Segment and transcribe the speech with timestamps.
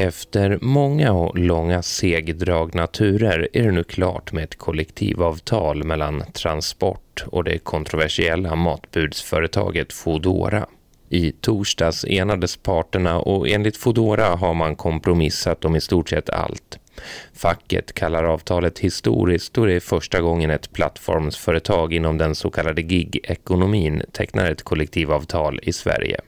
[0.00, 7.24] Efter många och långa segdragna turer är det nu klart med ett kollektivavtal mellan Transport
[7.26, 10.66] och det kontroversiella matbudsföretaget Fodora.
[11.08, 16.78] I torsdags enades parterna och enligt Fodora har man kompromissat om i stort sett allt.
[17.34, 22.82] Facket kallar avtalet historiskt då det är första gången ett plattformsföretag inom den så kallade
[22.82, 26.20] gig-ekonomin tecknar ett kollektivavtal i Sverige.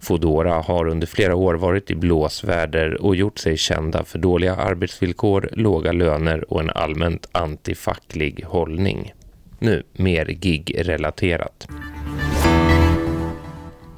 [0.00, 5.48] Fodora har under flera år varit i blåsväder och gjort sig kända för dåliga arbetsvillkor,
[5.52, 9.12] låga löner och en allmänt antifacklig hållning.
[9.58, 11.66] Nu mer gig-relaterat.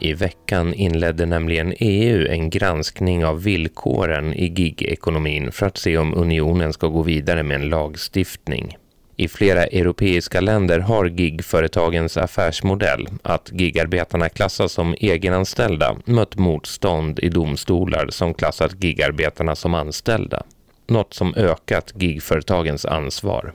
[0.01, 6.15] I veckan inledde nämligen EU en granskning av villkoren i gigekonomin för att se om
[6.15, 8.77] unionen ska gå vidare med en lagstiftning.
[9.21, 17.29] I flera europeiska länder har gigföretagens affärsmodell, att gigarbetarna klassas som egenanställda, mött motstånd i
[17.29, 20.43] domstolar som klassat gigarbetarna som anställda.
[20.87, 23.53] Något som ökat gigföretagens ansvar.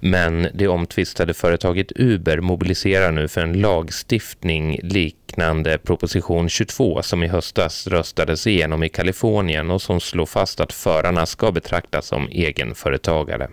[0.00, 7.28] Men det omtvistade företaget Uber mobiliserar nu för en lagstiftning liknande proposition 22 som i
[7.28, 13.48] höstas röstades igenom i Kalifornien och som slår fast att förarna ska betraktas som egenföretagare.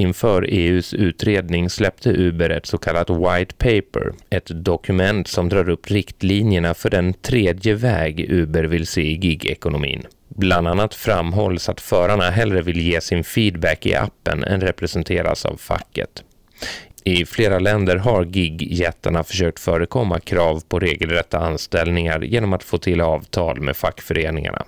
[0.00, 5.90] Inför EUs utredning släppte Uber ett så kallat white paper, ett dokument som drar upp
[5.90, 10.06] riktlinjerna för den tredje väg Uber vill se i gigekonomin.
[10.28, 15.56] Bland annat framhålls att förarna hellre vill ge sin feedback i appen än representeras av
[15.56, 16.24] facket.
[17.04, 23.00] I flera länder har gigjättarna försökt förekomma krav på regelrätta anställningar genom att få till
[23.00, 24.64] avtal med fackföreningarna.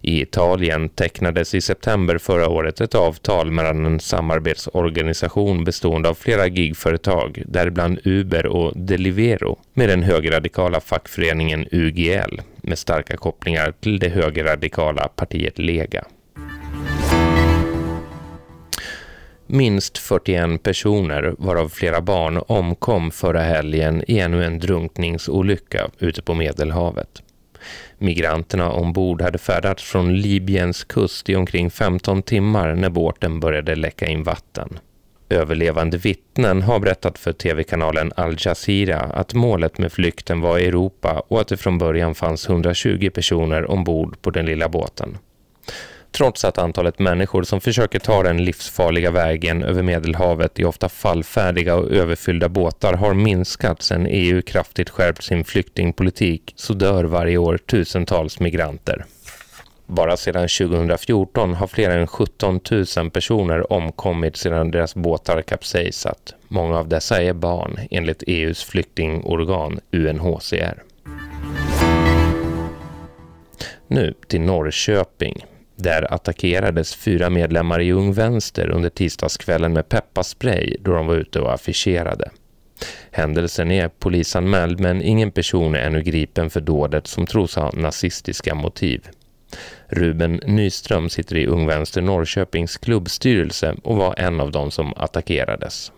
[0.00, 6.46] I Italien tecknades i september förra året ett avtal mellan en samarbetsorganisation bestående av flera
[6.46, 14.08] gigföretag, däribland Uber och Delivero, med den högerradikala fackföreningen UGL med starka kopplingar till det
[14.08, 16.04] högerradikala partiet Lega.
[19.46, 26.34] Minst 41 personer, varav flera barn, omkom förra helgen i ännu en drunkningsolycka ute på
[26.34, 27.22] Medelhavet.
[27.98, 34.06] Migranterna ombord hade färdats från Libyens kust i omkring 15 timmar när båten började läcka
[34.06, 34.78] in vatten.
[35.28, 41.40] Överlevande vittnen har berättat för tv-kanalen Al Jazeera att målet med flykten var Europa och
[41.40, 45.18] att det från början fanns 120 personer ombord på den lilla båten
[46.16, 51.76] trots att antalet människor som försöker ta den livsfarliga vägen över Medelhavet i ofta fallfärdiga
[51.76, 57.58] och överfyllda båtar har minskat sedan EU kraftigt skärpt sin flyktingpolitik så dör varje år
[57.58, 59.04] tusentals migranter.
[59.86, 62.60] Bara sedan 2014 har fler än 17
[62.96, 66.34] 000 personer omkommit sedan deras båtar kapsejsat.
[66.48, 70.82] Många av dessa är barn, enligt EUs flyktingorgan UNHCR.
[73.88, 75.44] Nu till Norrköping.
[75.76, 81.40] Där attackerades fyra medlemmar i Ung Vänster under tisdagskvällen med pepparspray då de var ute
[81.40, 82.30] och affischerade.
[83.10, 88.54] Händelsen är polisanmäld men ingen person är ännu gripen för dådet som tros ha nazistiska
[88.54, 89.08] motiv.
[89.88, 95.92] Ruben Nyström sitter i Ung Vänster Norrköpings klubbstyrelse och var en av dem som attackerades.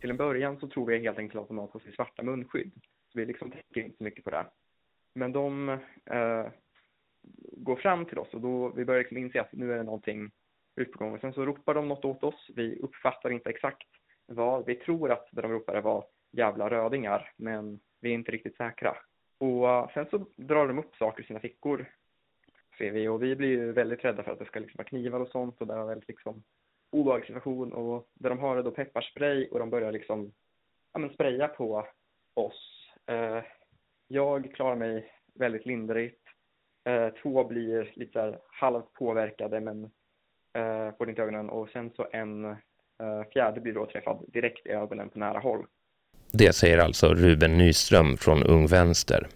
[0.00, 2.72] Till en början så tror vi helt enkelt att de har på sig svarta munskydd.
[3.12, 4.46] Så vi liksom tänker inte så mycket på det.
[5.14, 6.46] Men de eh,
[7.52, 10.30] går fram till oss och då vi börjar liksom inse att nu är det någonting
[10.76, 11.14] ut på gång.
[11.14, 12.50] Och sen så ropar de något åt oss.
[12.54, 13.88] Vi uppfattar inte exakt
[14.26, 14.66] vad.
[14.66, 18.96] Vi tror att det de ropade var jävla rödingar, men vi är inte riktigt säkra.
[19.38, 21.86] Och eh, sen så drar de upp saker i sina fickor,
[22.78, 23.08] ser vi.
[23.08, 25.60] Och vi blir ju väldigt rädda för att det ska liksom vara knivar och sånt
[25.60, 26.42] och det är väldigt liksom
[26.90, 27.72] obehaglig situation.
[27.72, 30.32] Och där de har är då pepparspray och de börjar liksom,
[30.92, 31.86] ja men spraya på
[32.34, 32.90] oss.
[33.06, 33.42] Eh,
[34.08, 36.25] jag klarar mig väldigt lindrigt.
[36.86, 39.84] Eh, två blir lite så här halvt påverkade men
[40.54, 42.54] eh, får inte ögonen och sen så en eh,
[43.32, 45.66] fjärde blir då träffad direkt i ögonen på nära håll.
[46.32, 49.26] Det säger alltså Ruben Nyström från Ung Vänster.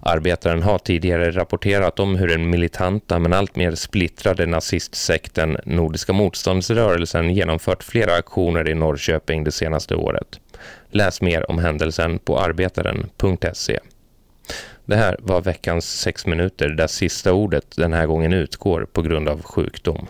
[0.00, 7.82] Arbetaren har tidigare rapporterat om hur den militanta men alltmer splittrade nazistsekten Nordiska motståndsrörelsen genomfört
[7.82, 10.40] flera aktioner i Norrköping det senaste året.
[10.90, 13.78] Läs mer om händelsen på arbetaren.se.
[14.84, 19.28] Det här var veckans sex minuter där sista ordet den här gången utgår på grund
[19.28, 20.06] av sjukdom.